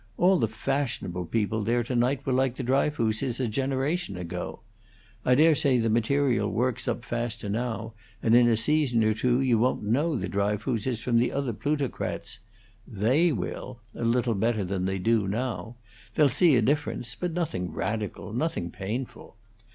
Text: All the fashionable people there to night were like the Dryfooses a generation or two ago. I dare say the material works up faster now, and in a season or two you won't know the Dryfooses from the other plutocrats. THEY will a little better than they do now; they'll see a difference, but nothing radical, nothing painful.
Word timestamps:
All 0.17 0.39
the 0.39 0.47
fashionable 0.47 1.27
people 1.27 1.63
there 1.63 1.83
to 1.83 1.95
night 1.95 2.25
were 2.25 2.33
like 2.33 2.55
the 2.55 2.63
Dryfooses 2.63 3.39
a 3.39 3.47
generation 3.47 4.15
or 4.17 4.21
two 4.21 4.21
ago. 4.21 4.59
I 5.23 5.35
dare 5.35 5.53
say 5.53 5.77
the 5.77 5.91
material 5.91 6.49
works 6.49 6.87
up 6.87 7.05
faster 7.05 7.47
now, 7.49 7.93
and 8.23 8.33
in 8.35 8.47
a 8.47 8.57
season 8.57 9.03
or 9.03 9.13
two 9.13 9.41
you 9.41 9.59
won't 9.59 9.83
know 9.83 10.15
the 10.15 10.27
Dryfooses 10.27 11.01
from 11.03 11.19
the 11.19 11.31
other 11.31 11.53
plutocrats. 11.53 12.39
THEY 12.87 13.31
will 13.31 13.79
a 13.93 14.03
little 14.03 14.33
better 14.33 14.63
than 14.65 14.85
they 14.85 14.97
do 14.97 15.27
now; 15.27 15.75
they'll 16.15 16.29
see 16.29 16.55
a 16.55 16.63
difference, 16.63 17.13
but 17.13 17.33
nothing 17.33 17.71
radical, 17.71 18.33
nothing 18.33 18.71
painful. 18.71 19.35